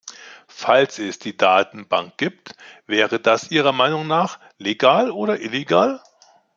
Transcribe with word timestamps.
Falls 0.47 0.97
es 0.97 1.19
die 1.19 1.37
Datenbanken 1.37 2.13
gibt, 2.17 2.55
wäre 2.87 3.19
das 3.19 3.51
Ihrer 3.51 3.71
Meinung 3.71 4.07
nach 4.07 4.39
legal 4.57 5.11
oder 5.11 5.39
illegal? 5.41 6.01